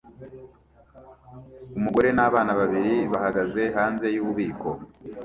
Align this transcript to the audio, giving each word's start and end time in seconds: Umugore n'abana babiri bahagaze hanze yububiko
Umugore 1.77 2.09
n'abana 2.13 2.51
babiri 2.59 2.93
bahagaze 3.11 3.61
hanze 3.75 4.05
yububiko 4.15 4.69